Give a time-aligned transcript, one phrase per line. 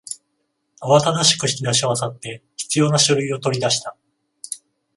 [0.79, 3.95] 慌ただしく引き出しを漁って必要な書類を取り出した